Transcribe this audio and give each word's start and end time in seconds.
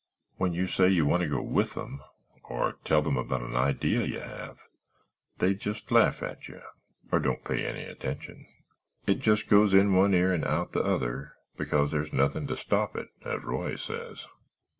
"When 0.37 0.53
you 0.53 0.65
say 0.65 0.87
you 0.89 1.05
want 1.05 1.21
to 1.21 1.29
go 1.29 1.43
with 1.43 1.75
them 1.75 2.01
or 2.45 2.79
tell 2.83 3.03
them 3.03 3.17
about 3.17 3.43
an 3.43 3.55
idea 3.55 4.03
you 4.03 4.19
have, 4.19 4.57
they 5.37 5.53
just 5.53 5.91
laugh 5.91 6.23
at 6.23 6.47
you, 6.47 6.59
or 7.11 7.19
don't 7.19 7.43
pay 7.43 7.63
any 7.63 7.83
attention. 7.83 8.47
It 9.05 9.19
just 9.19 9.47
goes 9.47 9.75
in 9.75 9.93
one 9.93 10.15
ear 10.15 10.33
and 10.33 10.43
out 10.43 10.71
the 10.71 10.81
other—because 10.81 11.91
there's 11.91 12.13
nothing 12.13 12.47
to 12.47 12.57
stop 12.57 12.95
it, 12.95 13.09
as 13.23 13.43
Roy 13.43 13.75
says. 13.75 14.25